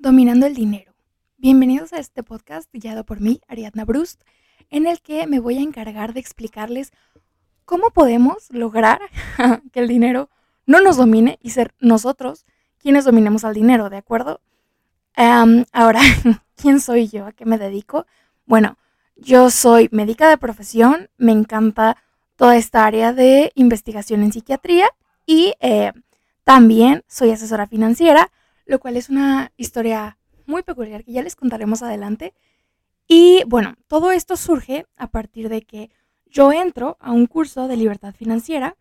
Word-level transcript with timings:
Dominando 0.00 0.46
el 0.46 0.54
Dinero. 0.54 0.94
Bienvenidos 1.38 1.92
a 1.92 1.98
este 1.98 2.22
podcast 2.22 2.70
guiado 2.72 3.02
por 3.02 3.20
mí, 3.20 3.40
Ariadna 3.48 3.84
Brust, 3.84 4.22
en 4.70 4.86
el 4.86 5.00
que 5.00 5.26
me 5.26 5.40
voy 5.40 5.58
a 5.58 5.60
encargar 5.60 6.12
de 6.14 6.20
explicarles 6.20 6.92
cómo 7.64 7.90
podemos 7.90 8.46
lograr 8.50 9.00
que 9.72 9.80
el 9.80 9.88
dinero 9.88 10.30
no 10.66 10.80
nos 10.80 10.98
domine 10.98 11.40
y 11.42 11.50
ser 11.50 11.74
nosotros 11.80 12.46
quienes 12.78 13.06
dominemos 13.06 13.42
al 13.44 13.54
dinero, 13.54 13.90
¿de 13.90 13.96
acuerdo? 13.96 14.40
ahora, 15.16 16.00
¿quién 16.54 16.78
soy 16.78 17.08
yo? 17.08 17.26
¿A 17.26 17.32
qué 17.32 17.44
me 17.44 17.58
dedico? 17.58 18.06
Bueno, 18.46 18.78
yo 19.16 19.50
soy 19.50 19.88
médica 19.90 20.28
de 20.28 20.38
profesión, 20.38 21.10
me 21.16 21.32
encanta 21.32 21.96
toda 22.36 22.56
esta 22.56 22.84
área 22.84 23.12
de 23.12 23.50
investigación 23.56 24.22
en 24.22 24.32
psiquiatría 24.32 24.88
y 25.26 25.54
eh, 25.58 25.90
también 26.44 27.02
soy 27.08 27.32
asesora 27.32 27.66
financiera 27.66 28.30
lo 28.68 28.78
cual 28.78 28.96
es 28.96 29.08
una 29.08 29.50
historia 29.56 30.18
muy 30.46 30.62
peculiar 30.62 31.02
que 31.02 31.12
ya 31.12 31.22
les 31.22 31.34
contaremos 31.34 31.82
adelante. 31.82 32.34
Y 33.08 33.42
bueno, 33.46 33.74
todo 33.88 34.12
esto 34.12 34.36
surge 34.36 34.86
a 34.96 35.08
partir 35.08 35.48
de 35.48 35.62
que 35.62 35.90
yo 36.26 36.52
entro 36.52 36.98
a 37.00 37.10
un 37.10 37.26
curso 37.26 37.66
de 37.66 37.78
libertad 37.78 38.14
financiera, 38.14 38.76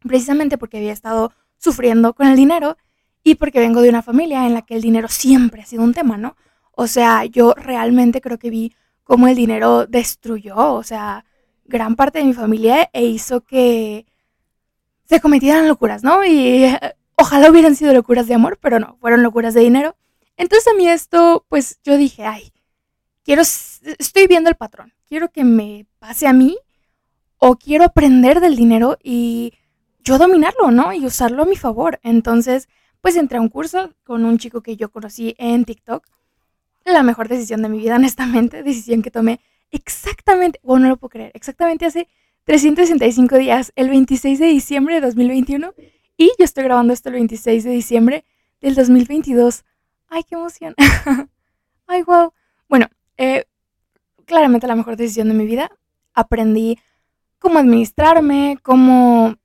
precisamente 0.00 0.58
porque 0.58 0.76
había 0.76 0.92
estado 0.92 1.32
sufriendo 1.56 2.12
con 2.12 2.26
el 2.26 2.36
dinero 2.36 2.76
y 3.22 3.36
porque 3.36 3.58
vengo 3.58 3.80
de 3.80 3.88
una 3.88 4.02
familia 4.02 4.46
en 4.46 4.52
la 4.52 4.62
que 4.62 4.74
el 4.74 4.82
dinero 4.82 5.08
siempre 5.08 5.62
ha 5.62 5.66
sido 5.66 5.82
un 5.82 5.94
tema, 5.94 6.18
¿no? 6.18 6.36
O 6.72 6.86
sea, 6.86 7.24
yo 7.24 7.54
realmente 7.54 8.20
creo 8.20 8.38
que 8.38 8.50
vi 8.50 8.74
cómo 9.04 9.26
el 9.26 9.36
dinero 9.36 9.86
destruyó, 9.86 10.56
o 10.56 10.82
sea, 10.82 11.24
gran 11.64 11.96
parte 11.96 12.18
de 12.18 12.26
mi 12.26 12.34
familia 12.34 12.90
e 12.92 13.06
hizo 13.06 13.40
que 13.40 14.04
se 15.04 15.20
cometieran 15.20 15.66
locuras, 15.66 16.02
¿no? 16.02 16.22
Y 16.24 16.66
Ojalá 17.16 17.50
hubieran 17.50 17.76
sido 17.76 17.92
locuras 17.92 18.26
de 18.26 18.34
amor, 18.34 18.58
pero 18.60 18.78
no, 18.78 18.96
fueron 19.00 19.22
locuras 19.22 19.54
de 19.54 19.60
dinero. 19.60 19.96
Entonces 20.36 20.66
a 20.72 20.76
mí 20.76 20.88
esto, 20.88 21.44
pues 21.48 21.78
yo 21.84 21.96
dije, 21.96 22.24
ay, 22.24 22.52
quiero, 23.24 23.42
estoy 23.42 24.26
viendo 24.26 24.50
el 24.50 24.56
patrón, 24.56 24.92
quiero 25.06 25.30
que 25.30 25.44
me 25.44 25.86
pase 25.98 26.26
a 26.26 26.32
mí 26.32 26.58
o 27.38 27.56
quiero 27.56 27.84
aprender 27.84 28.40
del 28.40 28.56
dinero 28.56 28.98
y 29.02 29.54
yo 30.02 30.18
dominarlo, 30.18 30.70
¿no? 30.70 30.92
Y 30.92 31.06
usarlo 31.06 31.42
a 31.42 31.46
mi 31.46 31.56
favor. 31.56 32.00
Entonces, 32.02 32.68
pues 33.00 33.16
entré 33.16 33.38
a 33.38 33.40
un 33.40 33.48
curso 33.48 33.92
con 34.04 34.24
un 34.24 34.38
chico 34.38 34.62
que 34.62 34.76
yo 34.76 34.90
conocí 34.90 35.34
en 35.38 35.64
TikTok. 35.64 36.04
La 36.84 37.02
mejor 37.02 37.28
decisión 37.28 37.62
de 37.62 37.68
mi 37.68 37.78
vida, 37.78 37.96
honestamente, 37.96 38.62
decisión 38.62 39.02
que 39.02 39.10
tomé 39.10 39.40
exactamente, 39.70 40.60
bueno, 40.62 40.84
no 40.84 40.90
lo 40.90 40.96
puedo 40.96 41.10
creer, 41.10 41.32
exactamente 41.34 41.84
hace 41.84 42.08
365 42.44 43.36
días, 43.38 43.72
el 43.74 43.88
26 43.88 44.38
de 44.38 44.46
diciembre 44.46 44.96
de 44.96 45.00
2021 45.00 45.74
y 46.16 46.32
yo 46.38 46.44
estoy 46.44 46.64
grabando 46.64 46.92
esto 46.92 47.08
el 47.08 47.14
26 47.14 47.64
de 47.64 47.70
diciembre 47.70 48.24
del 48.60 48.74
2022. 48.74 49.64
¡Ay, 50.08 50.22
qué 50.24 50.34
emoción! 50.36 50.74
¡Ay, 51.86 52.02
wow! 52.02 52.32
Bueno, 52.68 52.88
eh, 53.16 53.44
claramente 54.24 54.66
la 54.66 54.76
mejor 54.76 54.96
decisión 54.96 55.28
de 55.28 55.34
mi 55.34 55.46
vida. 55.46 55.70
Aprendí 56.12 56.78
cómo 57.38 57.58
administrarme, 57.58 58.58
cómo... 58.62 59.36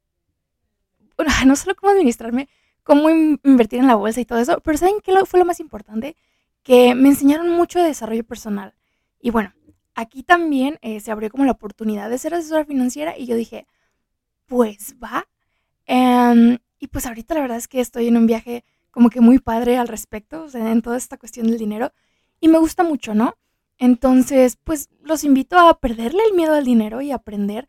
Bueno, 1.17 1.31
no 1.45 1.56
solo 1.56 1.76
cómo 1.76 1.92
administrarme, 1.92 2.50
cómo 2.83 3.09
invertir 3.09 3.80
en 3.80 3.88
la 3.88 3.95
bolsa 3.95 4.22
y 4.22 4.26
todo 4.26 4.39
eso, 4.39 4.59
pero 4.61 4.78
¿saben 4.78 4.95
qué 5.04 5.14
fue 5.26 5.39
lo 5.39 5.45
más 5.45 5.59
importante? 5.59 6.16
Que 6.64 6.95
me 6.95 7.09
enseñaron 7.09 7.50
mucho 7.50 7.80
de 7.80 7.86
desarrollo 7.86 8.23
personal. 8.23 8.76
Y 9.20 9.31
bueno, 9.31 9.54
aquí 9.95 10.23
también 10.23 10.78
eh, 10.81 11.00
se 11.00 11.11
abrió 11.11 11.30
como 11.30 11.45
la 11.45 11.52
oportunidad 11.52 12.09
de 12.09 12.17
ser 12.17 12.33
asesora 12.33 12.64
financiera 12.64 13.17
y 13.17 13.26
yo 13.26 13.36
dije, 13.36 13.67
pues 14.45 14.95
va, 15.04 15.28
Em, 15.92 16.59
y 16.78 16.88
pues 16.88 17.08
ahorita 17.08 17.34
la 17.34 17.42
verdad 17.42 17.58
es 17.58 17.68
que 17.68 17.80
estoy 17.80 18.08
en 18.08 18.16
un 18.16 18.28
viaje 18.28 18.64
como 18.92 19.09
que 19.09 19.22
muy 19.22 19.40
padre 19.40 19.76
al 19.78 19.88
respecto, 19.88 20.44
o 20.44 20.50
sea, 20.50 20.72
en 20.72 20.84
toda 20.84 20.98
esta 20.98 21.18
cuestión 21.18 21.48
del 21.48 21.58
dinero. 21.58 21.92
Y 22.40 22.48
me 22.48 22.59
gusta 22.59 22.84
mucho, 22.84 23.16
¿no? 23.16 23.36
Entonces, 23.80 24.58
pues 24.64 24.90
los 25.02 25.23
invito 25.23 25.58
a 25.58 25.80
perderle 25.80 26.22
el 26.30 26.36
miedo 26.36 26.54
al 26.54 26.64
dinero 26.64 27.02
y 27.02 27.12
aprender 27.12 27.67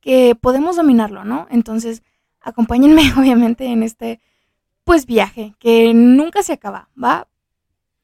que 0.00 0.34
podemos 0.34 0.76
dominarlo, 0.76 1.24
¿no? 1.24 1.46
Entonces, 1.50 2.02
acompáñenme 2.42 3.02
obviamente 3.18 3.64
en 3.64 3.82
este, 3.82 4.20
pues, 4.84 5.06
viaje 5.06 5.54
que 5.58 5.94
nunca 5.94 6.42
se 6.42 6.52
acaba, 6.52 6.90
¿va? 7.02 7.26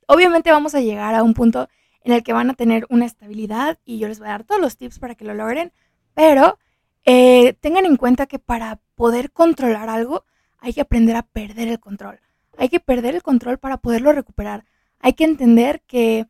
Obviamente 0.06 0.50
vamos 0.50 0.74
a 0.74 0.80
llegar 0.80 1.14
a 1.14 1.22
un 1.22 1.34
punto 1.34 1.68
en 2.02 2.12
el 2.12 2.22
que 2.22 2.32
van 2.32 2.48
a 2.48 2.54
tener 2.54 2.86
una 2.88 3.04
estabilidad 3.04 3.78
y 3.84 3.98
yo 3.98 4.08
les 4.08 4.18
voy 4.18 4.28
a 4.28 4.32
dar 4.32 4.44
todos 4.44 4.62
los 4.62 4.78
tips 4.78 4.98
para 4.98 5.14
que 5.14 5.26
lo 5.26 5.34
logren, 5.34 5.72
pero 6.14 6.58
eh, 7.04 7.52
tengan 7.60 7.84
en 7.84 7.96
cuenta 7.96 8.26
que 8.26 8.38
para 8.38 8.80
poder 8.98 9.30
controlar 9.30 9.88
algo 9.88 10.24
hay 10.58 10.74
que 10.74 10.80
aprender 10.80 11.14
a 11.14 11.22
perder 11.22 11.68
el 11.68 11.78
control. 11.78 12.20
Hay 12.58 12.68
que 12.68 12.80
perder 12.80 13.14
el 13.14 13.22
control 13.22 13.56
para 13.58 13.76
poderlo 13.76 14.12
recuperar. 14.12 14.64
Hay 14.98 15.12
que 15.12 15.22
entender 15.22 15.82
que 15.86 16.26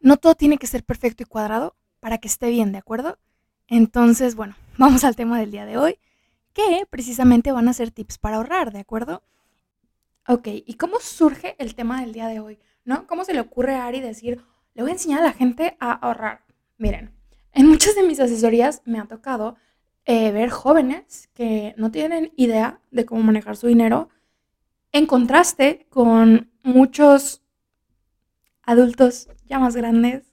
no 0.00 0.16
todo 0.16 0.34
tiene 0.34 0.56
que 0.56 0.66
ser 0.66 0.82
perfecto 0.82 1.22
y 1.22 1.26
cuadrado 1.26 1.76
para 2.00 2.16
que 2.16 2.26
esté 2.26 2.48
bien, 2.48 2.72
¿de 2.72 2.78
acuerdo? 2.78 3.18
Entonces, 3.66 4.34
bueno, 4.36 4.56
vamos 4.78 5.04
al 5.04 5.16
tema 5.16 5.38
del 5.38 5.50
día 5.50 5.66
de 5.66 5.76
hoy, 5.76 5.98
que 6.54 6.86
precisamente 6.88 7.52
van 7.52 7.68
a 7.68 7.74
ser 7.74 7.90
tips 7.90 8.16
para 8.16 8.38
ahorrar, 8.38 8.72
¿de 8.72 8.80
acuerdo? 8.80 9.22
Ok, 10.26 10.48
¿y 10.48 10.74
cómo 10.74 11.00
surge 11.00 11.56
el 11.58 11.74
tema 11.74 12.00
del 12.00 12.14
día 12.14 12.26
de 12.26 12.40
hoy? 12.40 12.58
¿No? 12.86 13.06
¿Cómo 13.06 13.26
se 13.26 13.34
le 13.34 13.40
ocurre 13.40 13.74
a 13.74 13.84
Ari 13.84 14.00
decir, 14.00 14.42
le 14.72 14.82
voy 14.82 14.92
a 14.92 14.94
enseñar 14.94 15.20
a 15.20 15.26
la 15.26 15.32
gente 15.32 15.76
a 15.78 15.92
ahorrar? 15.92 16.46
Miren, 16.78 17.12
en 17.52 17.66
muchas 17.66 17.94
de 17.94 18.02
mis 18.02 18.18
asesorías 18.18 18.80
me 18.86 18.98
ha 18.98 19.04
tocado 19.04 19.56
eh, 20.10 20.32
ver 20.32 20.48
jóvenes 20.48 21.28
que 21.34 21.74
no 21.76 21.90
tienen 21.90 22.32
idea 22.34 22.80
de 22.90 23.04
cómo 23.04 23.22
manejar 23.22 23.58
su 23.58 23.66
dinero, 23.66 24.08
en 24.90 25.04
contraste 25.04 25.86
con 25.90 26.50
muchos 26.62 27.42
adultos 28.62 29.28
ya 29.44 29.58
más 29.58 29.76
grandes 29.76 30.32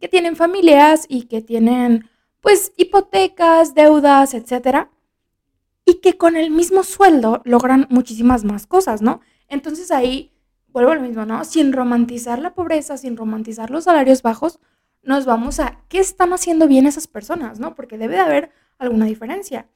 que 0.00 0.08
tienen 0.08 0.36
familias 0.36 1.06
y 1.08 1.22
que 1.22 1.40
tienen 1.40 2.10
pues 2.42 2.74
hipotecas, 2.76 3.74
deudas, 3.74 4.34
etcétera, 4.34 4.90
y 5.86 6.00
que 6.00 6.18
con 6.18 6.36
el 6.36 6.50
mismo 6.50 6.82
sueldo 6.82 7.40
logran 7.44 7.86
muchísimas 7.88 8.44
más 8.44 8.66
cosas, 8.66 9.00
¿no? 9.00 9.20
Entonces 9.48 9.90
ahí 9.90 10.32
vuelvo 10.68 10.90
a 10.90 10.96
lo 10.96 11.00
mismo, 11.00 11.24
¿no? 11.24 11.42
Sin 11.46 11.72
romantizar 11.72 12.38
la 12.38 12.54
pobreza, 12.54 12.98
sin 12.98 13.16
romantizar 13.16 13.70
los 13.70 13.84
salarios 13.84 14.22
bajos, 14.22 14.60
nos 15.02 15.24
vamos 15.24 15.60
a 15.60 15.80
qué 15.88 15.98
están 15.98 16.32
haciendo 16.32 16.68
bien 16.68 16.86
esas 16.86 17.06
personas, 17.06 17.58
¿no? 17.58 17.74
Porque 17.74 17.98
debe 17.98 18.14
de 18.14 18.20
haber 18.20 18.52
alguna 18.78 19.06
diferencia. 19.06 19.68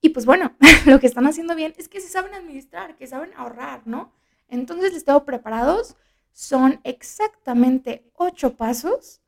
Y 0.00 0.10
pues 0.10 0.26
bueno, 0.26 0.54
lo 0.86 1.00
que 1.00 1.06
están 1.06 1.26
haciendo 1.26 1.54
bien 1.54 1.74
es 1.76 1.88
que 1.88 2.00
se 2.00 2.08
saben 2.08 2.34
administrar, 2.34 2.96
que 2.96 3.06
saben 3.06 3.30
ahorrar, 3.36 3.82
¿no? 3.86 4.12
Entonces 4.48 4.92
les 4.92 5.04
tengo 5.04 5.24
preparados, 5.24 5.96
son 6.32 6.80
exactamente 6.84 8.10
ocho 8.14 8.56
pasos 8.56 9.20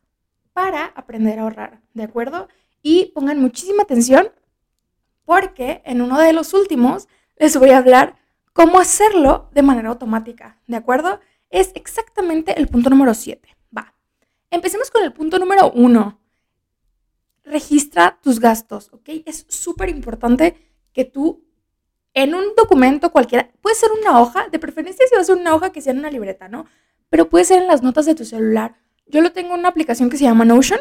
para 0.52 0.86
aprender 0.86 1.38
a 1.38 1.42
ahorrar, 1.42 1.80
¿de 1.94 2.02
acuerdo? 2.02 2.48
Y 2.82 3.06
pongan 3.14 3.40
muchísima 3.40 3.82
atención 3.82 4.30
porque 5.24 5.82
en 5.84 6.00
uno 6.00 6.18
de 6.18 6.32
los 6.32 6.54
últimos 6.54 7.08
les 7.36 7.56
voy 7.56 7.70
a 7.70 7.78
hablar 7.78 8.16
cómo 8.52 8.78
hacerlo 8.78 9.48
de 9.52 9.62
manera 9.62 9.88
automática, 9.88 10.60
¿de 10.66 10.76
acuerdo? 10.76 11.20
Es 11.50 11.72
exactamente 11.74 12.58
el 12.58 12.68
punto 12.68 12.90
número 12.90 13.14
siete. 13.14 13.57
Empecemos 14.50 14.90
con 14.90 15.04
el 15.04 15.12
punto 15.12 15.38
número 15.38 15.70
uno. 15.72 16.20
Registra 17.44 18.18
tus 18.22 18.40
gastos, 18.40 18.90
¿ok? 18.92 19.08
Es 19.26 19.46
súper 19.48 19.88
importante 19.88 20.56
que 20.92 21.04
tú 21.04 21.48
en 22.14 22.34
un 22.34 22.54
documento 22.56 23.12
cualquiera, 23.12 23.50
puede 23.60 23.76
ser 23.76 23.90
una 23.92 24.20
hoja, 24.20 24.48
de 24.48 24.58
preferencia 24.58 25.06
si 25.06 25.14
va 25.14 25.20
a 25.20 25.24
ser 25.24 25.36
una 25.36 25.54
hoja 25.54 25.70
que 25.70 25.80
sea 25.80 25.92
en 25.92 26.00
una 26.00 26.10
libreta, 26.10 26.48
¿no? 26.48 26.66
Pero 27.10 27.28
puede 27.28 27.44
ser 27.44 27.62
en 27.62 27.68
las 27.68 27.82
notas 27.82 28.06
de 28.06 28.14
tu 28.14 28.24
celular. 28.24 28.76
Yo 29.06 29.20
lo 29.20 29.32
tengo 29.32 29.54
en 29.54 29.60
una 29.60 29.68
aplicación 29.68 30.10
que 30.10 30.16
se 30.16 30.24
llama 30.24 30.44
Notion 30.44 30.80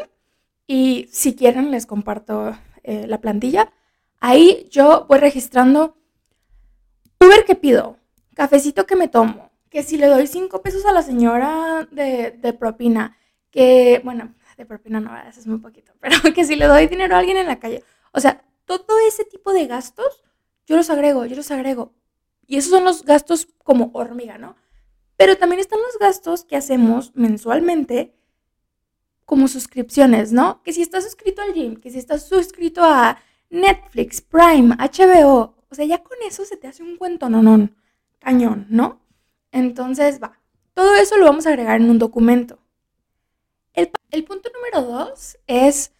y 0.66 1.08
si 1.12 1.36
quieren 1.36 1.70
les 1.70 1.86
comparto 1.86 2.56
eh, 2.82 3.06
la 3.06 3.20
plantilla. 3.20 3.72
Ahí 4.20 4.66
yo 4.70 5.06
voy 5.08 5.18
registrando 5.18 5.96
Uber 7.20 7.44
que 7.44 7.54
pido, 7.54 7.98
cafecito 8.34 8.86
que 8.86 8.96
me 8.96 9.08
tomo, 9.08 9.50
que 9.70 9.82
si 9.82 9.96
le 9.96 10.08
doy 10.08 10.26
cinco 10.26 10.60
pesos 10.62 10.84
a 10.86 10.92
la 10.92 11.02
señora 11.02 11.86
de 11.90 12.56
propina, 12.58 13.16
que, 13.50 14.00
bueno, 14.04 14.34
de 14.56 14.66
propina 14.66 15.00
no, 15.00 15.16
eso 15.28 15.40
es 15.40 15.46
muy 15.46 15.58
poquito, 15.58 15.92
pero 16.00 16.16
que 16.34 16.44
si 16.44 16.56
le 16.56 16.66
doy 16.66 16.86
dinero 16.86 17.14
a 17.14 17.18
alguien 17.18 17.36
en 17.36 17.46
la 17.46 17.58
calle, 17.58 17.82
o 18.12 18.20
sea, 18.20 18.44
todo 18.64 18.98
ese 19.06 19.24
tipo 19.24 19.52
de 19.52 19.66
gastos, 19.66 20.22
yo 20.66 20.76
los 20.76 20.90
agrego, 20.90 21.24
yo 21.24 21.36
los 21.36 21.50
agrego. 21.50 21.94
Y 22.46 22.56
esos 22.56 22.70
son 22.70 22.84
los 22.84 23.04
gastos 23.04 23.48
como 23.62 23.90
hormiga, 23.94 24.38
¿no? 24.38 24.56
Pero 25.16 25.36
también 25.36 25.60
están 25.60 25.80
los 25.80 25.98
gastos 25.98 26.44
que 26.44 26.56
hacemos 26.56 27.12
mensualmente 27.14 28.14
como 29.24 29.48
suscripciones, 29.48 30.32
¿no? 30.32 30.62
Que 30.62 30.72
si 30.72 30.80
estás 30.80 31.04
suscrito 31.04 31.42
al 31.42 31.52
gym, 31.52 31.76
que 31.76 31.90
si 31.90 31.98
estás 31.98 32.26
suscrito 32.26 32.82
a 32.84 33.18
Netflix, 33.50 34.20
Prime, 34.20 34.74
HBO, 34.76 35.54
o 35.70 35.74
sea, 35.74 35.84
ya 35.84 36.02
con 36.02 36.16
eso 36.26 36.44
se 36.44 36.56
te 36.56 36.66
hace 36.66 36.82
un 36.82 36.96
cuento 36.96 37.28
no, 37.28 37.68
cañón, 38.18 38.66
¿no? 38.70 39.00
Entonces, 39.52 40.20
va, 40.22 40.40
todo 40.74 40.94
eso 40.94 41.16
lo 41.16 41.26
vamos 41.26 41.46
a 41.46 41.50
agregar 41.50 41.80
en 41.80 41.90
un 41.90 41.98
documento. 41.98 42.58
El, 43.74 44.24
punto 44.24 44.50
número 44.54 44.90
dos 44.90 45.38
es 45.46 45.92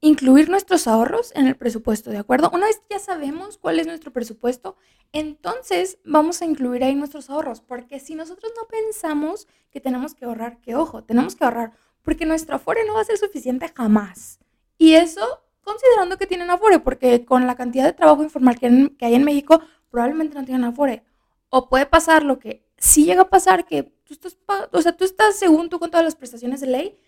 incluir 0.00 0.48
nuestros 0.48 0.86
ahorros 0.86 1.32
en 1.34 1.46
el 1.46 1.56
presupuesto, 1.56 2.10
¿de 2.10 2.18
acuerdo? 2.18 2.50
Una 2.52 2.66
vez 2.66 2.78
que 2.78 2.94
ya 2.94 2.98
sabemos 2.98 3.58
cuál 3.58 3.78
es 3.78 3.86
nuestro 3.86 4.12
presupuesto, 4.12 4.76
entonces 5.12 5.98
vamos 6.04 6.42
a 6.42 6.46
incluir 6.46 6.82
ahí 6.82 6.94
nuestros 6.94 7.30
ahorros, 7.30 7.60
porque 7.60 8.00
si 8.00 8.14
nosotros 8.14 8.52
no 8.56 8.66
pensamos 8.66 9.46
que 9.70 9.80
tenemos 9.80 10.14
que 10.14 10.24
ahorrar, 10.24 10.60
que 10.60 10.74
ojo, 10.74 11.04
tenemos 11.04 11.36
que 11.36 11.44
ahorrar, 11.44 11.72
porque 12.02 12.26
nuestro 12.26 12.56
afore 12.56 12.84
no 12.86 12.94
va 12.94 13.02
a 13.02 13.04
ser 13.04 13.18
suficiente 13.18 13.70
jamás. 13.74 14.40
Y 14.78 14.94
eso 14.94 15.42
considerando 15.62 16.18
que 16.18 16.26
tienen 16.26 16.50
afore, 16.50 16.78
porque 16.80 17.24
con 17.24 17.46
la 17.46 17.54
cantidad 17.54 17.84
de 17.84 17.92
trabajo 17.92 18.22
informal 18.22 18.58
que, 18.58 18.66
hay 19.00 19.14
en 19.14 19.24
México, 19.24 19.60
probablemente 19.90 20.34
no 20.34 20.44
tienen 20.44 20.64
afore. 20.64 21.04
O 21.48 21.68
puede 21.68 21.86
pasar 21.86 22.24
lo 22.24 22.38
que 22.38 22.66
sí 22.82 23.04
llega 23.04 23.22
a 23.22 23.30
pasar, 23.30 23.64
que 23.64 23.84
tú 24.02 24.14
estás, 24.14 24.36
o 24.72 24.82
sea, 24.82 24.96
estás 24.98 25.36
según 25.36 25.68
tú 25.68 25.78
con 25.78 25.90
todas 25.90 26.04
las 26.04 26.16
prestaciones 26.16 26.60
de 26.60 26.66
ley 26.66 26.98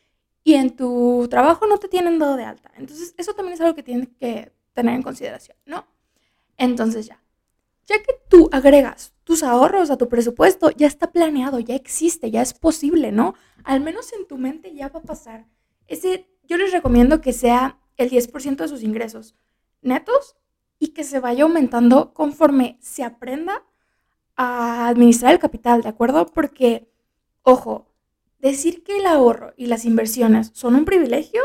y 0.44 0.55
en 0.55 0.76
tu 0.76 1.26
trabajo 1.29 1.67
no 1.67 1.79
te 1.79 1.88
tienen 1.88 2.21
dado 2.21 2.37
de 2.37 2.44
alta. 2.44 2.71
Entonces, 2.76 3.12
eso 3.19 3.35
también 3.35 3.55
es 3.55 3.61
algo 3.61 3.75
que 3.75 3.82
tienes 3.82 4.09
que 4.21 4.53
tener 4.73 4.94
en 4.94 5.03
consideración, 5.03 5.56
¿no? 5.67 5.85
Entonces 6.56 7.06
ya, 7.06 7.21
ya 7.87 7.99
que 7.99 8.15
tú 8.29 8.49
agregas 8.53 9.15
tus 9.25 9.43
ahorros 9.43 9.91
a 9.91 9.97
tu 9.97 10.09
presupuesto, 10.09 10.71
ya 10.71 10.87
está 10.87 11.11
planeado, 11.11 11.59
ya 11.59 11.75
existe, 11.75 12.31
ya 12.31 12.43
es 12.43 12.55
posible, 12.55 13.11
¿no? 13.11 13.35
Al 13.65 13.81
menos 13.81 14.12
en 14.12 14.29
tu 14.29 14.38
mente 14.38 14.75
ya 14.75 14.91
va 14.91 15.00
a 15.00 15.03
pasar. 15.03 15.49
Ese, 15.88 16.29
yo 16.44 16.56
les 16.56 16.71
recomiendo 16.71 17.21
que 17.21 17.32
sea 17.32 17.81
el 17.97 18.11
10% 18.11 18.56
de 18.56 18.69
sus 18.69 18.85
ingresos 18.85 19.35
netos 19.82 20.37
y 20.79 20.88
que 20.88 21.03
se 21.03 21.19
vaya 21.19 21.43
aumentando 21.43 22.15
conforme 22.15 22.79
se 22.81 23.03
aprenda 23.03 23.65
a 24.36 24.88
administrar 24.88 25.32
el 25.32 25.38
capital, 25.38 25.82
¿de 25.82 25.88
acuerdo? 25.88 26.26
Porque, 26.26 26.90
ojo, 27.42 27.86
decir 28.38 28.82
que 28.84 28.98
el 28.98 29.06
ahorro 29.06 29.54
y 29.56 29.66
las 29.66 29.84
inversiones 29.84 30.50
son 30.54 30.75
un 30.75 30.84
privilegio 30.84 31.42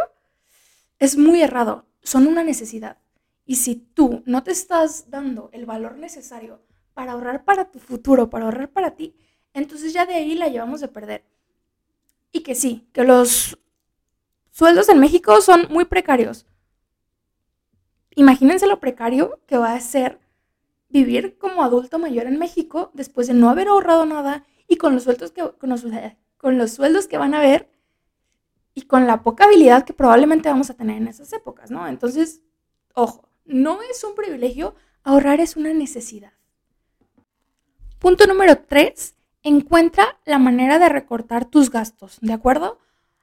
es 0.99 1.17
muy 1.17 1.41
errado, 1.41 1.85
son 2.01 2.27
una 2.27 2.43
necesidad. 2.43 2.97
Y 3.45 3.55
si 3.55 3.75
tú 3.75 4.21
no 4.25 4.43
te 4.43 4.51
estás 4.51 5.09
dando 5.09 5.49
el 5.53 5.65
valor 5.65 5.97
necesario 5.97 6.61
para 6.93 7.13
ahorrar 7.13 7.45
para 7.45 7.71
tu 7.71 7.79
futuro, 7.79 8.29
para 8.29 8.45
ahorrar 8.45 8.69
para 8.69 8.95
ti, 8.95 9.15
entonces 9.53 9.93
ya 9.93 10.05
de 10.05 10.15
ahí 10.15 10.35
la 10.35 10.49
llevamos 10.49 10.81
de 10.81 10.87
perder. 10.87 11.23
Y 12.31 12.41
que 12.41 12.53
sí, 12.53 12.87
que 12.93 13.03
los 13.03 13.57
sueldos 14.51 14.89
en 14.89 14.99
México 14.99 15.39
son 15.41 15.67
muy 15.69 15.85
precarios. 15.85 16.45
Imagínense 18.15 18.67
lo 18.67 18.79
precario 18.79 19.39
que 19.47 19.57
va 19.57 19.73
a 19.73 19.79
ser 19.79 20.19
vivir 20.89 21.37
como 21.37 21.63
adulto 21.63 21.99
mayor 21.99 22.25
en 22.25 22.39
México 22.39 22.91
después 22.93 23.27
de 23.27 23.33
no 23.33 23.49
haber 23.49 23.67
ahorrado 23.67 24.05
nada 24.05 24.45
y 24.67 24.77
con 24.77 24.93
los 24.93 25.03
sueldos 25.03 25.31
que, 25.31 25.49
con 25.57 25.69
los, 25.69 25.85
con 26.37 26.57
los 26.57 26.71
sueldos 26.71 27.07
que 27.07 27.17
van 27.17 27.33
a 27.33 27.39
ver 27.39 27.69
y 28.73 28.83
con 28.83 29.07
la 29.07 29.23
poca 29.23 29.45
habilidad 29.45 29.83
que 29.83 29.93
probablemente 29.93 30.49
vamos 30.49 30.69
a 30.69 30.75
tener 30.75 30.97
en 30.97 31.07
esas 31.07 31.31
épocas, 31.33 31.71
¿no? 31.71 31.87
Entonces, 31.87 32.41
ojo, 32.93 33.29
no 33.45 33.81
es 33.83 34.03
un 34.03 34.15
privilegio, 34.15 34.75
ahorrar 35.03 35.39
es 35.39 35.55
una 35.55 35.73
necesidad. 35.73 36.33
Punto 37.99 38.27
número 38.27 38.57
tres, 38.59 39.15
encuentra 39.43 40.19
la 40.25 40.39
manera 40.39 40.79
de 40.79 40.89
recortar 40.89 41.45
tus 41.45 41.69
gastos, 41.69 42.17
¿de 42.21 42.33
acuerdo? 42.33 42.79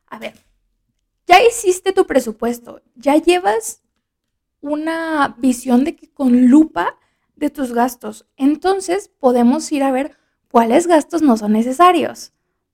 A 0.06 0.19
ver, 0.19 0.34
ya 1.26 1.42
hiciste 1.42 1.92
tu 1.92 2.06
presupuesto, 2.06 2.82
ya 2.94 3.16
llevas 3.16 3.82
una 4.60 5.36
visión 5.38 5.84
de 5.84 5.96
que 5.96 6.10
con 6.10 6.48
lupa 6.48 6.98
de 7.36 7.50
tus 7.50 7.72
gastos. 7.72 8.26
Entonces 8.36 9.10
podemos 9.20 9.70
ir 9.70 9.82
a 9.82 9.92
ver 9.92 10.16
cuáles 10.50 10.86
gastos 10.86 11.22
no 11.22 11.36
son 11.36 11.52
necesarios, 11.52 12.32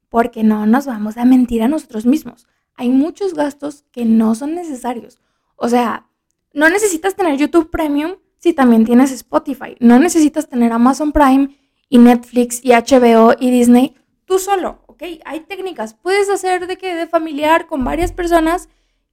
porque 0.08 0.42
no 0.42 0.66
nos 0.66 0.86
vamos 0.86 1.16
a 1.16 1.24
mentir 1.24 1.62
a 1.62 1.68
nosotros 1.68 2.06
mismos. 2.06 2.46
Hay 2.74 2.88
muchos 2.88 3.34
gastos 3.34 3.84
que 3.92 4.04
no 4.04 4.34
son 4.34 4.54
necesarios. 4.54 5.20
O 5.56 5.68
sea, 5.68 6.08
no 6.54 6.68
necesitas 6.70 7.14
tener 7.14 7.36
YouTube 7.36 7.70
Premium 7.70 8.16
si 8.38 8.52
también 8.52 8.84
tienes 8.84 9.12
Spotify. 9.12 9.76
No 9.80 9.98
necesitas 9.98 10.48
tener 10.48 10.72
Amazon 10.72 11.12
Prime 11.12 11.56
y 11.88 11.98
Netflix 11.98 12.60
y 12.64 12.72
HBO 12.72 13.34
y 13.38 13.50
Disney 13.50 13.96
tú 14.24 14.38
solo. 14.38 14.82
Hay 15.24 15.40
técnicas. 15.40 15.94
Puedes 15.94 16.30
hacer 16.30 16.68
de 16.68 16.78
que 16.78 16.94
de 16.94 17.08
familiar 17.08 17.66
con 17.66 17.84
varias 17.84 18.12
personas 18.12 18.68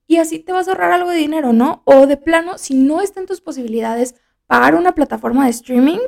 y 0.06 0.18
así 0.18 0.40
te 0.40 0.52
vas 0.52 0.68
a 0.68 0.72
ahorrar 0.72 0.92
algo 0.92 1.10
de 1.10 1.18
dinero, 1.18 1.52
¿no? 1.52 1.82
O 1.86 2.06
de 2.06 2.16
plano, 2.16 2.58
si 2.58 2.76
no 2.76 3.02
está 3.02 3.20
en 3.20 3.26
tus 3.26 3.42
posibilidades 3.42 4.16
pagar 4.50 4.74
una 4.74 4.96
plataforma 4.96 5.46
de 5.46 5.52
streaming, 5.52 6.00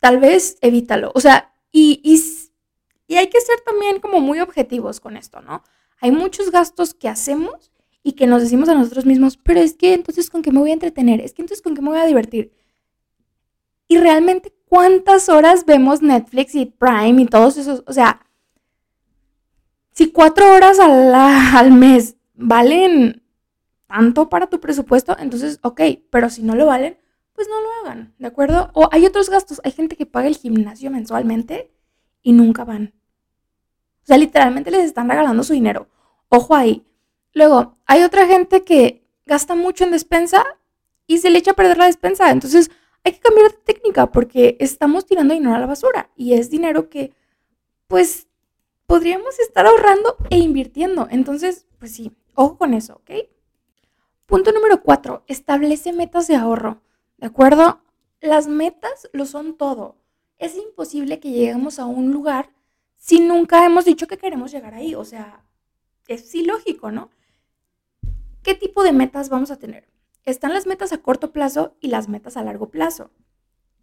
tal 0.00 0.20
vez 0.20 0.58
evítalo. 0.60 1.12
O 1.14 1.20
sea, 1.22 1.50
y, 1.72 2.02
y 3.06 3.14
hay 3.16 3.28
que 3.28 3.40
ser 3.40 3.58
también 3.64 4.00
como 4.00 4.20
muy 4.20 4.40
objetivos 4.40 5.00
con 5.00 5.16
esto, 5.16 5.40
¿no? 5.40 5.62
Hay 6.02 6.12
muchos 6.12 6.50
gastos 6.50 6.92
que 6.92 7.08
hacemos 7.08 7.72
y 8.02 8.12
que 8.12 8.26
nos 8.26 8.42
decimos 8.42 8.68
a 8.68 8.74
nosotros 8.74 9.06
mismos, 9.06 9.38
pero 9.38 9.60
es 9.60 9.72
que 9.72 9.94
entonces 9.94 10.28
con 10.28 10.42
qué 10.42 10.52
me 10.52 10.58
voy 10.58 10.72
a 10.72 10.74
entretener, 10.74 11.22
es 11.22 11.32
que 11.32 11.40
entonces 11.40 11.62
con 11.62 11.74
qué 11.74 11.80
me 11.80 11.88
voy 11.88 12.00
a 12.00 12.04
divertir. 12.04 12.52
Y 13.88 13.96
realmente, 13.96 14.52
¿cuántas 14.68 15.30
horas 15.30 15.64
vemos 15.64 16.02
Netflix 16.02 16.54
y 16.54 16.66
Prime 16.66 17.22
y 17.22 17.24
todos 17.24 17.56
esos? 17.56 17.82
O 17.86 17.94
sea, 17.94 18.20
si 19.92 20.12
cuatro 20.12 20.52
horas 20.52 20.78
al, 20.78 21.72
mes 21.72 22.18
valen 22.34 23.22
tanto 23.86 24.28
para 24.28 24.48
tu 24.48 24.60
presupuesto, 24.60 25.16
entonces, 25.18 25.60
ok, 25.62 25.80
pero 26.10 26.28
si 26.28 26.42
no 26.42 26.54
lo 26.54 26.66
valen, 26.66 26.98
pues 27.36 27.48
no 27.48 27.60
lo 27.60 27.68
hagan, 27.80 28.14
¿de 28.18 28.26
acuerdo? 28.26 28.70
O 28.72 28.88
hay 28.90 29.06
otros 29.06 29.30
gastos, 29.30 29.60
hay 29.62 29.70
gente 29.70 29.94
que 29.94 30.06
paga 30.06 30.26
el 30.26 30.36
gimnasio 30.36 30.90
mensualmente 30.90 31.70
y 32.22 32.32
nunca 32.32 32.64
van. 32.64 32.94
O 34.02 34.06
sea, 34.06 34.16
literalmente 34.16 34.70
les 34.70 34.84
están 34.84 35.08
regalando 35.08 35.44
su 35.44 35.52
dinero. 35.52 35.88
Ojo 36.28 36.54
ahí. 36.54 36.84
Luego, 37.32 37.76
hay 37.86 38.02
otra 38.02 38.26
gente 38.26 38.64
que 38.64 39.06
gasta 39.26 39.54
mucho 39.54 39.84
en 39.84 39.90
despensa 39.90 40.44
y 41.06 41.18
se 41.18 41.30
le 41.30 41.38
echa 41.38 41.50
a 41.52 41.54
perder 41.54 41.76
la 41.76 41.86
despensa. 41.86 42.30
Entonces, 42.30 42.70
hay 43.04 43.12
que 43.12 43.20
cambiar 43.20 43.50
de 43.50 43.58
técnica 43.58 44.10
porque 44.10 44.56
estamos 44.58 45.06
tirando 45.06 45.34
dinero 45.34 45.54
a 45.54 45.58
la 45.58 45.66
basura 45.66 46.10
y 46.16 46.32
es 46.32 46.50
dinero 46.50 46.88
que, 46.88 47.12
pues, 47.86 48.28
podríamos 48.86 49.38
estar 49.38 49.66
ahorrando 49.66 50.16
e 50.30 50.38
invirtiendo. 50.38 51.06
Entonces, 51.10 51.66
pues 51.78 51.94
sí, 51.94 52.12
ojo 52.34 52.56
con 52.56 52.74
eso, 52.74 52.94
¿ok? 52.94 53.10
Punto 54.26 54.50
número 54.52 54.82
cuatro, 54.82 55.24
establece 55.26 55.92
metas 55.92 56.26
de 56.26 56.36
ahorro. 56.36 56.82
¿De 57.18 57.26
acuerdo? 57.26 57.80
Las 58.20 58.46
metas 58.46 59.08
lo 59.12 59.26
son 59.26 59.56
todo. 59.56 59.96
Es 60.38 60.56
imposible 60.56 61.18
que 61.20 61.30
lleguemos 61.30 61.78
a 61.78 61.86
un 61.86 62.12
lugar 62.12 62.50
si 62.96 63.20
nunca 63.20 63.64
hemos 63.64 63.84
dicho 63.84 64.06
que 64.06 64.18
queremos 64.18 64.52
llegar 64.52 64.74
ahí. 64.74 64.94
O 64.94 65.04
sea, 65.04 65.44
es 66.06 66.34
ilógico, 66.34 66.90
¿no? 66.90 67.10
¿Qué 68.42 68.54
tipo 68.54 68.82
de 68.82 68.92
metas 68.92 69.28
vamos 69.28 69.50
a 69.50 69.58
tener? 69.58 69.88
Están 70.24 70.52
las 70.52 70.66
metas 70.66 70.92
a 70.92 70.98
corto 70.98 71.32
plazo 71.32 71.76
y 71.80 71.88
las 71.88 72.08
metas 72.08 72.36
a 72.36 72.42
largo 72.42 72.70
plazo. 72.70 73.10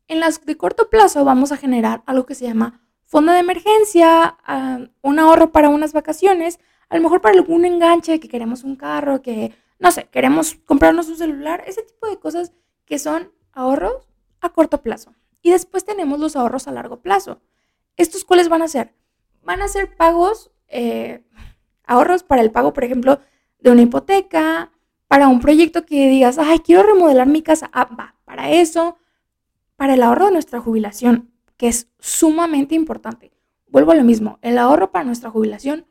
En 0.08 0.20
las 0.20 0.46
de 0.46 0.58
corto 0.58 0.90
plazo 0.90 1.24
vamos 1.24 1.52
a 1.52 1.58
generar 1.58 2.04
algo 2.06 2.26
que 2.26 2.36
se 2.36 2.46
llama 2.46 2.82
fondo 3.06 3.32
de 3.32 3.40
emergencia, 3.40 4.38
ah, 4.46 4.80
un 5.02 5.20
ahorro 5.20 5.52
para 5.52 5.70
unas 5.70 5.94
vacaciones, 5.94 6.60
a 6.90 6.96
lo 6.96 7.04
mejor 7.04 7.22
para 7.22 7.36
algún 7.36 7.66
enganche, 7.66 8.20
que 8.20 8.28
queremos 8.28 8.64
un 8.64 8.76
carro, 8.76 9.22
que, 9.22 9.56
no 9.80 9.92
sé, 9.92 10.06
queremos 10.12 10.56
comprarnos 10.66 11.08
un 11.10 11.18
celular, 11.18 11.64
ese 11.68 11.84
tipo 11.84 12.08
de 12.08 12.20
cosas 12.20 12.54
que 12.86 13.00
son 13.00 13.32
ahorros 13.52 14.08
a 14.42 14.50
corto 14.50 14.82
plazo. 14.82 15.14
Y 15.42 15.52
después 15.52 15.86
tenemos 15.86 16.20
los 16.20 16.36
ahorros 16.36 16.68
a 16.68 16.72
largo 16.72 17.02
plazo. 17.02 17.42
¿Estos 17.98 18.24
cuáles 18.24 18.50
van 18.50 18.62
a 18.62 18.68
ser? 18.68 18.94
Van 19.44 19.62
a 19.62 19.68
ser 19.68 19.96
pagos, 19.96 20.52
eh, 20.68 21.24
ahorros 21.86 22.24
para 22.24 22.42
el 22.42 22.52
pago, 22.52 22.74
por 22.74 22.84
ejemplo, 22.84 23.20
de 23.60 23.72
una 23.72 23.82
hipoteca, 23.82 24.72
para 25.08 25.28
un 25.28 25.40
proyecto 25.40 25.86
que 25.86 26.10
digas, 26.10 26.38
ay, 26.38 26.60
quiero 26.60 26.84
remodelar 26.84 27.28
mi 27.28 27.42
casa. 27.42 27.70
Ah, 27.74 27.90
va, 27.98 28.16
para 28.26 28.52
eso, 28.52 28.98
para 29.76 29.94
el 29.94 30.04
ahorro 30.04 30.26
de 30.26 30.32
nuestra 30.32 30.60
jubilación 30.60 31.34
que 31.58 31.68
es 31.68 31.88
sumamente 32.00 32.76
importante. 32.76 33.32
Vuelvo 33.68 33.92
a 33.92 33.96
lo 33.96 34.04
mismo, 34.04 34.38
el 34.42 34.58
ahorro 34.58 34.92
para 34.92 35.06
nuestra 35.06 35.30
jubilación 35.30 35.88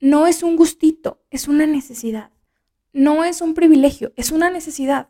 no 0.00 0.26
es 0.26 0.42
un 0.42 0.56
gustito, 0.56 1.20
es 1.30 1.48
una 1.48 1.66
necesidad. 1.66 2.30
No 2.92 3.24
es 3.24 3.40
un 3.40 3.54
privilegio, 3.54 4.12
es 4.16 4.30
una 4.30 4.50
necesidad. 4.50 5.08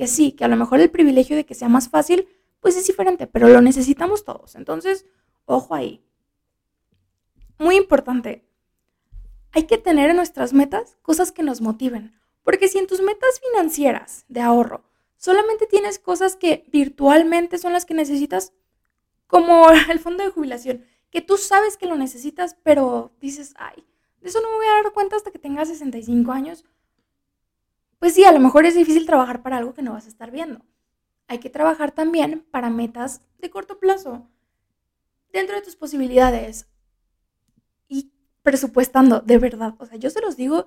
Que 0.00 0.06
sí, 0.06 0.32
que 0.32 0.46
a 0.46 0.48
lo 0.48 0.56
mejor 0.56 0.80
el 0.80 0.90
privilegio 0.90 1.36
de 1.36 1.44
que 1.44 1.54
sea 1.54 1.68
más 1.68 1.90
fácil, 1.90 2.26
pues 2.60 2.74
es 2.74 2.86
diferente, 2.86 3.26
pero 3.26 3.50
lo 3.50 3.60
necesitamos 3.60 4.24
todos. 4.24 4.54
Entonces, 4.54 5.04
ojo 5.44 5.74
ahí. 5.74 6.02
Muy 7.58 7.76
importante, 7.76 8.42
hay 9.52 9.64
que 9.64 9.76
tener 9.76 10.08
en 10.08 10.16
nuestras 10.16 10.54
metas 10.54 10.96
cosas 11.02 11.32
que 11.32 11.42
nos 11.42 11.60
motiven. 11.60 12.18
Porque 12.44 12.68
si 12.68 12.78
en 12.78 12.86
tus 12.86 13.02
metas 13.02 13.42
financieras 13.46 14.24
de 14.28 14.40
ahorro 14.40 14.84
solamente 15.18 15.66
tienes 15.66 15.98
cosas 15.98 16.34
que 16.34 16.64
virtualmente 16.72 17.58
son 17.58 17.74
las 17.74 17.84
que 17.84 17.92
necesitas, 17.92 18.54
como 19.26 19.68
el 19.90 19.98
fondo 19.98 20.24
de 20.24 20.30
jubilación, 20.30 20.86
que 21.10 21.20
tú 21.20 21.36
sabes 21.36 21.76
que 21.76 21.84
lo 21.84 21.96
necesitas, 21.96 22.56
pero 22.62 23.12
dices, 23.20 23.52
ay, 23.58 23.84
de 24.22 24.30
eso 24.30 24.40
no 24.40 24.48
me 24.48 24.54
voy 24.54 24.66
a 24.66 24.82
dar 24.82 24.92
cuenta 24.94 25.16
hasta 25.16 25.30
que 25.30 25.38
tenga 25.38 25.66
65 25.66 26.32
años. 26.32 26.64
Pues 28.00 28.14
sí, 28.14 28.24
a 28.24 28.32
lo 28.32 28.40
mejor 28.40 28.66
es 28.66 28.74
difícil 28.74 29.06
trabajar 29.06 29.42
para 29.42 29.58
algo 29.58 29.74
que 29.74 29.82
no 29.82 29.92
vas 29.92 30.06
a 30.06 30.08
estar 30.08 30.32
viendo. 30.32 30.64
Hay 31.28 31.38
que 31.38 31.50
trabajar 31.50 31.92
también 31.92 32.44
para 32.50 32.70
metas 32.70 33.20
de 33.38 33.50
corto 33.50 33.78
plazo, 33.78 34.28
dentro 35.32 35.56
de 35.56 35.62
tus 35.62 35.76
posibilidades 35.76 36.66
y 37.88 38.12
presupuestando, 38.42 39.20
de 39.20 39.38
verdad. 39.38 39.74
O 39.78 39.86
sea, 39.86 39.98
yo 39.98 40.10
se 40.10 40.20
los 40.22 40.36
digo, 40.36 40.66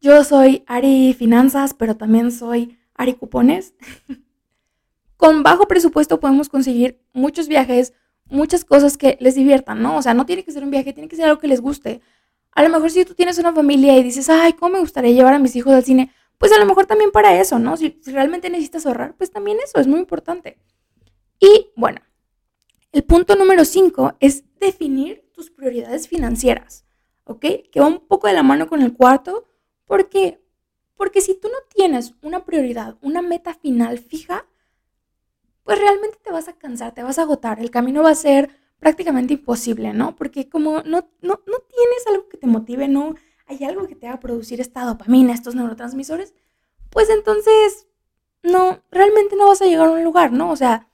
Yo 0.00 0.22
soy 0.24 0.64
Ari 0.66 1.14
Finanzas, 1.14 1.74
pero 1.74 1.96
también 1.96 2.30
soy 2.32 2.78
Ari 2.94 3.14
Cupones. 3.14 3.74
Con 5.16 5.42
bajo 5.42 5.66
presupuesto 5.68 6.20
podemos 6.20 6.48
conseguir 6.48 7.00
muchos 7.12 7.48
viajes, 7.48 7.94
muchas 8.26 8.64
cosas 8.64 8.98
que 8.98 9.16
les 9.20 9.34
diviertan, 9.34 9.82
¿no? 9.82 9.96
O 9.96 10.02
sea, 10.02 10.14
no 10.14 10.26
tiene 10.26 10.44
que 10.44 10.52
ser 10.52 10.64
un 10.64 10.70
viaje, 10.70 10.92
tiene 10.92 11.08
que 11.08 11.16
ser 11.16 11.26
algo 11.26 11.40
que 11.40 11.48
les 11.48 11.60
guste. 11.60 12.00
A 12.52 12.62
lo 12.62 12.68
mejor 12.70 12.90
si 12.90 13.04
tú 13.04 13.14
tienes 13.14 13.38
una 13.38 13.52
familia 13.52 13.96
y 13.98 14.02
dices, 14.02 14.28
ay, 14.30 14.52
¿cómo 14.54 14.74
me 14.74 14.80
gustaría 14.80 15.12
llevar 15.12 15.34
a 15.34 15.38
mis 15.38 15.56
hijos 15.56 15.72
al 15.72 15.84
cine? 15.84 16.10
Pues 16.38 16.52
a 16.52 16.58
lo 16.58 16.66
mejor 16.66 16.86
también 16.86 17.10
para 17.10 17.40
eso, 17.40 17.58
¿no? 17.58 17.76
Si, 17.76 18.00
realmente 18.06 18.50
necesitas 18.50 18.86
ahorrar, 18.86 19.16
pues 19.16 19.30
también 19.30 19.58
eso 19.62 19.80
es 19.80 19.86
muy 19.86 20.00
importante. 20.00 20.58
Y 21.40 21.70
bueno, 21.76 22.00
el 22.92 23.04
punto 23.04 23.36
número 23.36 23.64
5 23.64 24.16
es 24.20 24.44
definir 24.58 25.30
tus 25.32 25.50
prioridades 25.50 26.08
financieras, 26.08 26.84
¿ok? 27.24 27.44
Que 27.70 27.80
va 27.80 27.86
un 27.86 28.06
poco 28.06 28.26
de 28.26 28.34
la 28.34 28.42
mano 28.42 28.68
con 28.68 28.82
el 28.82 28.94
cuarto, 28.94 29.46
¿Por 29.86 30.08
qué? 30.08 30.40
Porque 30.96 31.20
si 31.20 31.34
tú 31.34 31.48
no 31.48 31.58
tienes 31.74 32.14
una 32.22 32.44
prioridad, 32.44 32.96
una 33.02 33.22
meta 33.22 33.54
final 33.54 33.98
fija, 33.98 34.46
pues 35.62 35.78
realmente 35.78 36.18
te 36.22 36.30
vas 36.30 36.48
a 36.48 36.56
cansar, 36.56 36.94
te 36.94 37.02
vas 37.02 37.18
a 37.18 37.22
agotar, 37.22 37.60
el 37.60 37.70
camino 37.70 38.02
va 38.02 38.10
a 38.10 38.14
ser 38.14 38.50
prácticamente 38.78 39.34
imposible, 39.34 39.92
¿no? 39.92 40.14
Porque 40.14 40.48
como 40.48 40.82
no, 40.82 41.08
no, 41.20 41.40
no 41.46 41.58
tienes 41.68 42.06
algo 42.08 42.28
que 42.28 42.36
te 42.36 42.46
motive, 42.46 42.88
no 42.88 43.14
hay 43.46 43.64
algo 43.64 43.86
que 43.86 43.94
te 43.94 44.06
haga 44.06 44.20
producir 44.20 44.60
esta 44.60 44.84
dopamina, 44.84 45.34
estos 45.34 45.54
neurotransmisores, 45.54 46.34
pues 46.90 47.10
entonces 47.10 47.86
no, 48.42 48.82
realmente 48.90 49.36
no 49.36 49.48
vas 49.48 49.62
a 49.62 49.66
llegar 49.66 49.88
a 49.88 49.92
un 49.92 50.04
lugar, 50.04 50.32
¿no? 50.32 50.50
O 50.50 50.56
sea, 50.56 50.88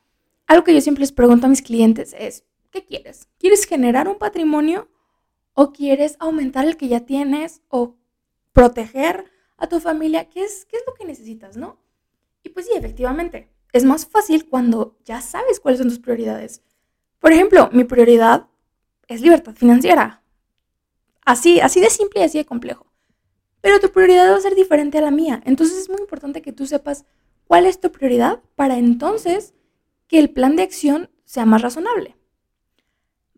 algo 0.46 0.64
que 0.64 0.74
yo 0.74 0.80
siempre 0.80 1.00
les 1.00 1.12
pregunto 1.12 1.46
a 1.46 1.50
mis 1.50 1.62
clientes 1.62 2.14
es, 2.18 2.44
¿qué 2.70 2.84
quieres? 2.84 3.28
¿Quieres 3.38 3.64
generar 3.66 4.08
un 4.08 4.18
patrimonio 4.18 4.88
o 5.54 5.72
quieres 5.72 6.16
aumentar 6.18 6.66
el 6.66 6.76
que 6.76 6.88
ya 6.88 7.00
tienes 7.00 7.62
o 7.68 7.96
proteger 8.52 9.30
a 9.56 9.68
tu 9.68 9.78
familia, 9.78 10.28
¿qué 10.28 10.42
es, 10.42 10.64
qué 10.64 10.76
es 10.76 10.82
lo 10.86 10.94
que 10.94 11.04
necesitas, 11.04 11.56
no? 11.56 11.78
Y 12.42 12.48
pues 12.48 12.66
sí, 12.66 12.72
efectivamente, 12.74 13.50
es 13.72 13.84
más 13.84 14.06
fácil 14.06 14.48
cuando 14.48 14.96
ya 15.04 15.20
sabes 15.20 15.60
cuáles 15.60 15.78
son 15.78 15.88
tus 15.88 15.98
prioridades. 15.98 16.62
Por 17.18 17.32
ejemplo, 17.32 17.68
mi 17.72 17.84
prioridad 17.84 18.48
es 19.06 19.20
libertad 19.20 19.54
financiera. 19.54 20.19
Así, 21.24 21.60
así 21.60 21.80
de 21.80 21.90
simple 21.90 22.20
y 22.20 22.24
así 22.24 22.38
de 22.38 22.46
complejo. 22.46 22.86
Pero 23.60 23.80
tu 23.80 23.90
prioridad 23.90 24.32
va 24.32 24.36
a 24.36 24.40
ser 24.40 24.54
diferente 24.54 24.98
a 24.98 25.02
la 25.02 25.10
mía. 25.10 25.42
Entonces 25.44 25.78
es 25.78 25.88
muy 25.88 26.00
importante 26.00 26.42
que 26.42 26.52
tú 26.52 26.66
sepas 26.66 27.04
cuál 27.46 27.66
es 27.66 27.80
tu 27.80 27.92
prioridad 27.92 28.40
para 28.56 28.78
entonces 28.78 29.54
que 30.06 30.18
el 30.18 30.30
plan 30.30 30.56
de 30.56 30.62
acción 30.62 31.10
sea 31.24 31.46
más 31.46 31.62
razonable. 31.62 32.16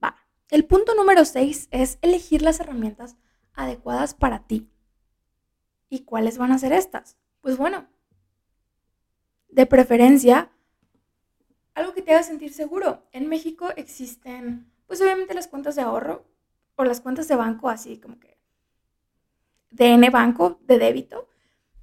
Va. 0.03 0.17
El 0.51 0.65
punto 0.65 0.95
número 0.95 1.25
6 1.25 1.69
es 1.71 1.99
elegir 2.03 2.43
las 2.43 2.61
herramientas 2.61 3.17
adecuadas 3.55 4.15
para 4.15 4.47
ti. 4.47 4.69
¿Y 5.89 6.01
cuáles 6.01 6.39
van 6.39 6.53
a 6.53 6.59
ser 6.59 6.73
estas? 6.73 7.17
Pues 7.43 7.59
bueno, 7.59 7.87
de 9.49 9.67
preferencia, 9.67 10.51
algo 11.75 11.93
que 11.93 12.03
te 12.03 12.13
haga 12.13 12.23
sentir 12.23 12.53
seguro. 12.53 13.03
En 13.13 13.29
México 13.29 13.71
existen, 13.77 14.73
pues 14.87 15.01
obviamente 15.03 15.35
las 15.35 15.49
cuentas 15.49 15.77
de 15.77 15.83
ahorro 15.83 16.25
o 16.77 16.85
las 16.85 17.01
cuentas 17.01 17.29
de 17.29 17.37
banco, 17.37 17.69
así 17.69 17.99
como 17.99 18.19
que 18.19 18.39
DN 19.71 20.11
Banco, 20.11 20.61
de 20.67 20.79
débito. 20.79 21.29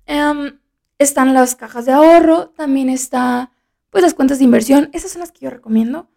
Em, 0.06 0.60
están 0.98 1.34
las 1.34 1.56
cajas 1.56 1.86
de 1.86 1.94
ahorro, 1.94 2.50
también 2.50 2.90
está, 2.90 3.52
pues 3.90 4.04
las 4.04 4.14
cuentas 4.14 4.40
de 4.40 4.46
inversión. 4.46 4.90
Esas 4.94 5.12
son 5.12 5.22
las 5.22 5.32
que 5.32 5.46
yo 5.46 5.50
recomiendo. 5.50 6.10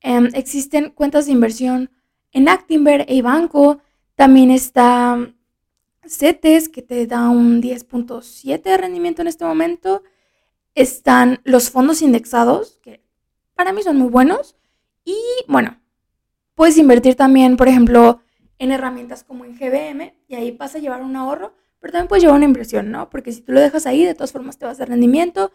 Em, 0.00 0.28
existen 0.34 0.90
cuentas 0.90 1.26
de 1.26 1.32
inversión 1.32 1.90
en 2.32 2.48
Actinver 2.48 3.04
e 3.08 3.22
Banco. 3.22 3.80
También 4.14 4.50
está 4.50 5.18
CETES, 6.06 6.68
que 6.68 6.82
te 6.82 7.06
da 7.06 7.28
un 7.28 7.60
10.7 7.60 8.70
de 8.70 8.76
rendimiento 8.76 9.22
en 9.22 9.28
este 9.28 9.44
momento. 9.44 10.02
Están 10.74 11.40
los 11.44 11.70
fondos 11.70 12.02
indexados, 12.02 12.78
que 12.82 13.02
para 13.54 13.72
mí 13.72 13.82
son 13.82 13.96
muy 13.96 14.08
buenos. 14.08 14.56
Y 15.04 15.16
bueno, 15.48 15.80
puedes 16.58 16.76
invertir 16.76 17.14
también, 17.14 17.56
por 17.56 17.68
ejemplo, 17.68 18.20
en 18.58 18.72
herramientas 18.72 19.22
como 19.22 19.44
en 19.44 19.56
GBM 19.56 20.12
y 20.26 20.34
ahí 20.34 20.50
vas 20.50 20.74
a 20.74 20.80
llevar 20.80 21.02
un 21.02 21.14
ahorro, 21.14 21.54
pero 21.78 21.92
también 21.92 22.08
puedes 22.08 22.24
llevar 22.24 22.36
una 22.36 22.46
inversión, 22.46 22.90
¿no? 22.90 23.08
Porque 23.10 23.30
si 23.30 23.42
tú 23.42 23.52
lo 23.52 23.60
dejas 23.60 23.86
ahí, 23.86 24.04
de 24.04 24.14
todas 24.14 24.32
formas 24.32 24.58
te 24.58 24.66
vas 24.66 24.74
a 24.76 24.80
dar 24.80 24.88
rendimiento. 24.88 25.52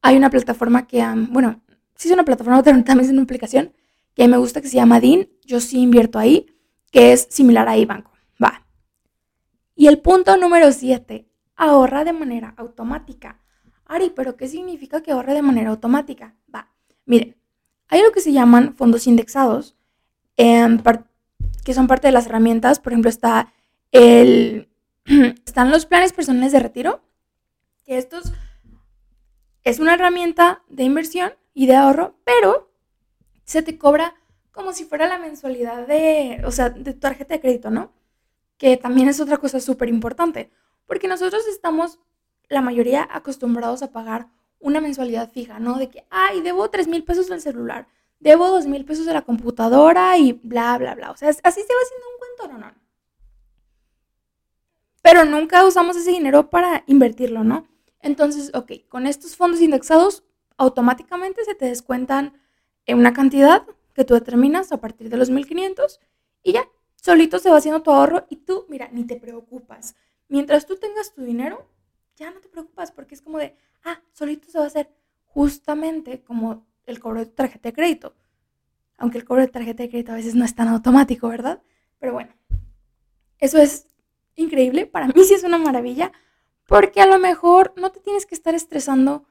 Hay 0.00 0.16
una 0.16 0.30
plataforma 0.30 0.86
que, 0.86 1.04
bueno, 1.30 1.60
sí 1.96 2.06
es 2.06 2.14
una 2.14 2.24
plataforma, 2.24 2.62
pero 2.62 2.84
también 2.84 3.06
es 3.06 3.12
una 3.12 3.22
aplicación 3.22 3.72
que 4.14 4.28
me 4.28 4.36
gusta 4.36 4.60
que 4.60 4.68
se 4.68 4.76
llama 4.76 5.00
DIN. 5.00 5.28
Yo 5.44 5.58
sí 5.58 5.80
invierto 5.80 6.20
ahí, 6.20 6.46
que 6.92 7.12
es 7.12 7.26
similar 7.30 7.68
a 7.68 7.76
iBanco. 7.76 8.12
Y 9.76 9.88
el 9.88 9.98
punto 9.98 10.36
número 10.36 10.70
7, 10.70 11.28
ahorra 11.56 12.04
de 12.04 12.12
manera 12.12 12.54
automática. 12.56 13.40
Ari, 13.86 14.12
¿pero 14.14 14.36
qué 14.36 14.46
significa 14.46 15.02
que 15.02 15.10
ahorre 15.10 15.34
de 15.34 15.42
manera 15.42 15.70
automática? 15.70 16.36
Va, 16.54 16.72
miren, 17.06 17.36
hay 17.88 18.00
lo 18.02 18.12
que 18.12 18.20
se 18.20 18.32
llaman 18.32 18.76
fondos 18.76 19.08
indexados, 19.08 19.76
em, 20.36 20.80
que 21.64 21.74
son 21.74 21.86
parte 21.86 22.08
de 22.08 22.12
las 22.12 22.26
herramientas. 22.26 22.80
Por 22.80 22.92
ejemplo, 22.92 23.08
está 23.08 23.52
el, 23.92 24.68
están 25.46 25.70
los 25.70 25.86
planes 25.86 26.12
personales 26.12 26.52
de 26.52 26.60
retiro, 26.60 27.02
que 27.84 27.98
estos 27.98 28.32
es 29.62 29.78
una 29.78 29.94
herramienta 29.94 30.62
de 30.68 30.84
inversión 30.84 31.32
y 31.54 31.66
de 31.66 31.76
ahorro, 31.76 32.16
pero 32.24 32.70
se 33.44 33.62
te 33.62 33.78
cobra 33.78 34.14
como 34.52 34.72
si 34.72 34.84
fuera 34.84 35.08
la 35.08 35.18
mensualidad 35.18 35.86
de, 35.86 36.42
o 36.44 36.50
sea, 36.50 36.70
de 36.70 36.92
tu 36.92 37.00
tarjeta 37.00 37.34
de 37.34 37.40
crédito, 37.40 37.70
¿no? 37.70 37.92
que 38.58 38.76
también 38.76 39.08
es 39.08 39.20
otra 39.20 39.38
cosa 39.38 39.60
súper 39.60 39.88
importante, 39.88 40.50
porque 40.86 41.08
nosotros 41.08 41.46
estamos, 41.48 41.98
la 42.48 42.60
mayoría, 42.60 43.06
acostumbrados 43.10 43.82
a 43.82 43.92
pagar 43.92 44.28
una 44.58 44.80
mensualidad 44.80 45.30
fija, 45.30 45.58
¿no? 45.58 45.78
De 45.78 45.90
que, 45.90 46.06
ay, 46.10 46.40
debo 46.40 46.70
3 46.70 46.88
mil 46.88 47.04
pesos 47.04 47.28
del 47.28 47.40
celular, 47.40 47.86
debo 48.24 48.48
2 48.48 48.66
mil 48.66 48.84
pesos 48.86 49.04
de 49.04 49.12
la 49.12 49.22
computadora 49.22 50.16
y 50.16 50.32
bla, 50.32 50.76
bla, 50.78 50.94
bla. 50.94 51.10
O 51.10 51.16
sea, 51.16 51.28
así 51.28 51.40
se 51.42 51.74
va 51.74 51.80
haciendo 51.82 52.06
un 52.08 52.18
cuento, 52.18 52.48
no, 52.52 52.58
no. 52.58 52.74
Pero 55.02 55.26
nunca 55.26 55.64
usamos 55.66 55.94
ese 55.96 56.10
dinero 56.10 56.48
para 56.48 56.82
invertirlo, 56.86 57.44
¿no? 57.44 57.68
Entonces, 58.00 58.50
ok, 58.54 58.88
con 58.88 59.06
estos 59.06 59.36
fondos 59.36 59.60
indexados, 59.60 60.24
automáticamente 60.56 61.44
se 61.44 61.54
te 61.54 61.66
descuentan 61.66 62.40
en 62.86 62.98
una 62.98 63.12
cantidad 63.12 63.66
que 63.92 64.04
tú 64.04 64.14
determinas 64.14 64.72
a 64.72 64.80
partir 64.80 65.10
de 65.10 65.18
los 65.18 65.28
1500 65.28 66.00
y 66.42 66.52
ya, 66.52 66.66
solito 66.96 67.38
se 67.38 67.50
va 67.50 67.58
haciendo 67.58 67.82
tu 67.82 67.90
ahorro 67.90 68.26
y 68.30 68.36
tú, 68.36 68.64
mira, 68.70 68.88
ni 68.90 69.04
te 69.04 69.16
preocupas. 69.16 69.94
Mientras 70.28 70.64
tú 70.64 70.76
tengas 70.76 71.12
tu 71.12 71.22
dinero, 71.22 71.68
ya 72.16 72.30
no 72.30 72.40
te 72.40 72.48
preocupas 72.48 72.90
porque 72.90 73.14
es 73.14 73.20
como 73.20 73.38
de, 73.38 73.54
ah, 73.84 74.00
solito 74.12 74.48
se 74.50 74.56
va 74.56 74.64
a 74.64 74.68
hacer 74.68 74.90
justamente 75.26 76.22
como 76.22 76.66
el 76.86 77.00
cobro 77.00 77.20
de 77.20 77.26
tu 77.26 77.32
tarjeta 77.32 77.68
de 77.68 77.72
crédito. 77.72 78.14
Aunque 78.96 79.18
el 79.18 79.24
cobro 79.24 79.42
de 79.42 79.48
tarjeta 79.48 79.82
de 79.82 79.88
crédito 79.88 80.12
a 80.12 80.16
veces 80.16 80.34
no 80.34 80.44
es 80.44 80.54
tan 80.54 80.68
automático, 80.68 81.28
¿verdad? 81.28 81.62
Pero 81.98 82.12
bueno, 82.12 82.34
eso 83.38 83.58
es 83.58 83.88
increíble. 84.36 84.86
Para 84.86 85.08
mí 85.08 85.24
sí 85.24 85.34
es 85.34 85.44
una 85.44 85.58
maravilla 85.58 86.12
porque 86.66 87.00
a 87.00 87.06
lo 87.06 87.18
mejor 87.18 87.74
no 87.76 87.90
te 87.92 88.00
tienes 88.00 88.26
que 88.26 88.34
estar 88.34 88.54
estresando 88.54 89.24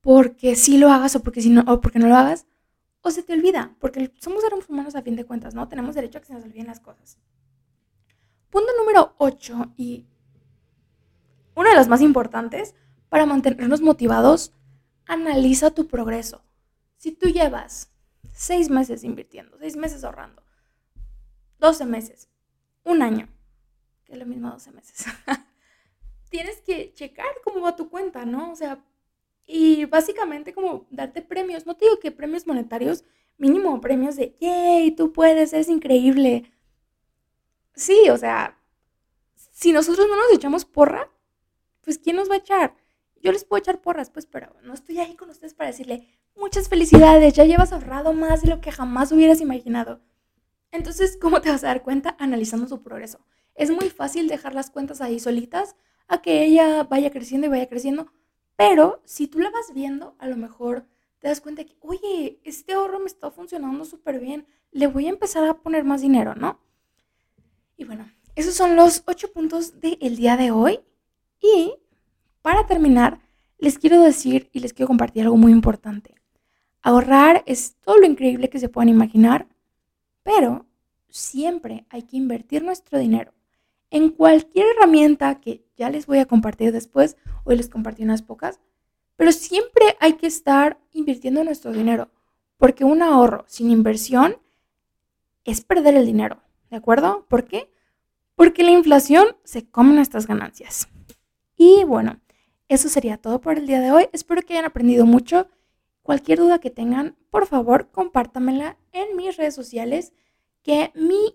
porque 0.00 0.54
sí 0.56 0.78
lo 0.78 0.90
hagas 0.90 1.16
o 1.16 1.22
porque, 1.22 1.40
no, 1.48 1.64
o 1.66 1.80
porque 1.80 1.98
no 1.98 2.08
lo 2.08 2.16
hagas, 2.16 2.46
o 3.02 3.10
se 3.10 3.22
te 3.22 3.32
olvida, 3.32 3.74
porque 3.78 4.12
somos 4.20 4.42
seres 4.42 4.68
humanos 4.68 4.94
a 4.94 5.02
fin 5.02 5.16
de 5.16 5.24
cuentas, 5.24 5.54
¿no? 5.54 5.68
Tenemos 5.68 5.94
derecho 5.94 6.18
a 6.18 6.20
que 6.20 6.28
se 6.28 6.34
nos 6.34 6.44
olviden 6.44 6.66
las 6.66 6.80
cosas. 6.80 7.18
Punto 8.50 8.70
número 8.78 9.14
8 9.18 9.74
y 9.76 10.06
uno 11.54 11.68
de 11.68 11.76
los 11.76 11.88
más 11.88 12.00
importantes 12.00 12.74
para 13.08 13.26
mantenernos 13.26 13.80
motivados, 13.80 14.52
analiza 15.06 15.72
tu 15.72 15.86
progreso. 15.88 16.42
Si 16.98 17.12
tú 17.12 17.28
llevas 17.28 17.92
seis 18.34 18.68
meses 18.68 19.04
invirtiendo, 19.04 19.56
seis 19.58 19.76
meses 19.76 20.02
ahorrando, 20.02 20.42
12 21.60 21.86
meses, 21.86 22.28
un 22.84 23.02
año, 23.02 23.28
que 24.04 24.12
es 24.12 24.18
lo 24.18 24.26
mismo 24.26 24.50
12 24.50 24.72
meses, 24.72 25.06
tienes 26.28 26.60
que 26.60 26.92
checar 26.94 27.28
cómo 27.44 27.60
va 27.60 27.76
tu 27.76 27.88
cuenta, 27.88 28.24
¿no? 28.24 28.50
O 28.50 28.56
sea, 28.56 28.84
y 29.46 29.84
básicamente 29.84 30.52
como 30.52 30.88
darte 30.90 31.22
premios, 31.22 31.66
no 31.66 31.76
te 31.76 31.84
digo 31.84 32.00
que 32.00 32.10
premios 32.10 32.48
monetarios, 32.48 33.04
mínimo 33.36 33.80
premios 33.80 34.16
de, 34.16 34.36
yay, 34.40 34.90
tú 34.90 35.12
puedes, 35.12 35.52
es 35.52 35.68
increíble. 35.68 36.50
Sí, 37.74 38.10
o 38.10 38.16
sea, 38.16 38.58
si 39.52 39.72
nosotros 39.72 40.08
no 40.08 40.16
nos 40.16 40.32
echamos 40.32 40.64
porra, 40.64 41.08
pues 41.82 41.96
¿quién 41.96 42.16
nos 42.16 42.28
va 42.28 42.34
a 42.34 42.38
echar? 42.38 42.76
Yo 43.22 43.32
les 43.32 43.44
puedo 43.44 43.60
echar 43.60 43.80
porras, 43.80 44.10
pues, 44.10 44.26
pero 44.26 44.54
no 44.62 44.74
estoy 44.74 44.98
ahí 44.98 45.16
con 45.16 45.30
ustedes 45.30 45.54
para 45.54 45.70
decirle, 45.70 46.06
muchas 46.36 46.68
felicidades, 46.68 47.34
ya 47.34 47.44
llevas 47.44 47.72
ahorrado 47.72 48.12
más 48.12 48.42
de 48.42 48.48
lo 48.48 48.60
que 48.60 48.72
jamás 48.72 49.12
hubieras 49.12 49.40
imaginado. 49.40 50.00
Entonces, 50.70 51.18
¿cómo 51.20 51.40
te 51.40 51.50
vas 51.50 51.64
a 51.64 51.68
dar 51.68 51.82
cuenta? 51.82 52.16
Analizando 52.18 52.66
tu 52.66 52.82
progreso. 52.82 53.20
Es 53.54 53.70
muy 53.70 53.90
fácil 53.90 54.28
dejar 54.28 54.54
las 54.54 54.70
cuentas 54.70 55.00
ahí 55.00 55.18
solitas 55.18 55.76
a 56.06 56.22
que 56.22 56.44
ella 56.44 56.84
vaya 56.84 57.10
creciendo 57.10 57.46
y 57.46 57.50
vaya 57.50 57.68
creciendo, 57.68 58.12
pero 58.56 59.02
si 59.04 59.26
tú 59.26 59.40
la 59.40 59.50
vas 59.50 59.72
viendo, 59.74 60.16
a 60.18 60.28
lo 60.28 60.36
mejor 60.36 60.86
te 61.18 61.28
das 61.28 61.40
cuenta 61.40 61.64
que, 61.64 61.76
oye, 61.80 62.40
este 62.44 62.72
ahorro 62.72 63.00
me 63.00 63.06
está 63.06 63.30
funcionando 63.30 63.84
súper 63.84 64.20
bien, 64.20 64.46
le 64.70 64.86
voy 64.86 65.06
a 65.06 65.10
empezar 65.10 65.44
a 65.44 65.60
poner 65.60 65.84
más 65.84 66.00
dinero, 66.00 66.34
¿no? 66.34 66.60
Y 67.76 67.84
bueno, 67.84 68.10
esos 68.34 68.54
son 68.54 68.76
los 68.76 69.02
ocho 69.06 69.32
puntos 69.32 69.80
del 69.80 70.16
día 70.16 70.36
de 70.36 70.50
hoy. 70.50 70.80
Y 71.40 71.74
para 72.42 72.66
terminar, 72.66 73.20
les 73.58 73.78
quiero 73.78 74.02
decir 74.02 74.48
y 74.52 74.60
les 74.60 74.72
quiero 74.72 74.88
compartir 74.88 75.22
algo 75.22 75.36
muy 75.36 75.52
importante. 75.52 76.14
Ahorrar 76.82 77.42
es 77.46 77.76
todo 77.80 77.98
lo 77.98 78.06
increíble 78.06 78.48
que 78.48 78.60
se 78.60 78.68
puedan 78.68 78.88
imaginar, 78.88 79.48
pero 80.22 80.66
siempre 81.08 81.86
hay 81.90 82.02
que 82.02 82.16
invertir 82.16 82.62
nuestro 82.62 82.98
dinero 82.98 83.32
en 83.90 84.10
cualquier 84.10 84.66
herramienta 84.76 85.40
que 85.40 85.64
ya 85.76 85.90
les 85.90 86.06
voy 86.06 86.18
a 86.18 86.26
compartir 86.26 86.72
después. 86.72 87.16
Hoy 87.44 87.56
les 87.56 87.68
compartí 87.68 88.02
unas 88.02 88.22
pocas, 88.22 88.60
pero 89.16 89.32
siempre 89.32 89.96
hay 90.00 90.14
que 90.14 90.26
estar 90.26 90.78
invirtiendo 90.92 91.42
nuestro 91.44 91.72
dinero, 91.72 92.10
porque 92.56 92.84
un 92.84 93.02
ahorro 93.02 93.44
sin 93.48 93.70
inversión 93.70 94.36
es 95.44 95.62
perder 95.62 95.94
el 95.94 96.06
dinero, 96.06 96.42
¿de 96.70 96.76
acuerdo? 96.76 97.26
¿Por 97.28 97.44
qué? 97.44 97.72
Porque 98.34 98.62
la 98.62 98.70
inflación 98.70 99.26
se 99.44 99.68
come 99.68 99.94
nuestras 99.94 100.26
ganancias. 100.26 100.88
Y 101.56 101.84
bueno, 101.84 102.20
eso 102.68 102.88
sería 102.88 103.16
todo 103.16 103.40
por 103.40 103.58
el 103.58 103.66
día 103.66 103.80
de 103.80 103.90
hoy. 103.90 104.08
Espero 104.12 104.42
que 104.42 104.54
hayan 104.54 104.64
aprendido 104.64 105.06
mucho. 105.06 105.48
Cualquier 106.02 106.38
duda 106.38 106.58
que 106.58 106.70
tengan, 106.70 107.16
por 107.30 107.46
favor, 107.46 107.90
compártamela 107.90 108.78
en 108.92 109.16
mis 109.16 109.36
redes 109.36 109.54
sociales, 109.54 110.12
que 110.62 110.92
mi 110.94 111.34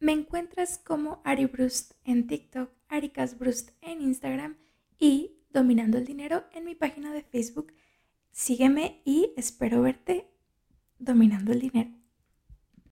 me 0.00 0.12
encuentras 0.12 0.78
como 0.78 1.20
Ari 1.24 1.46
Brust 1.46 1.94
en 2.04 2.28
TikTok, 2.28 2.70
Aricas 2.88 3.36
Brust 3.38 3.70
en 3.80 4.00
Instagram 4.00 4.56
y 4.98 5.32
Dominando 5.50 5.98
el 5.98 6.04
Dinero 6.04 6.44
en 6.52 6.64
mi 6.64 6.74
página 6.74 7.12
de 7.12 7.22
Facebook. 7.22 7.72
Sígueme 8.30 9.02
y 9.04 9.32
espero 9.36 9.82
verte 9.82 10.30
dominando 10.98 11.52
el 11.52 11.60
dinero. 11.60 11.97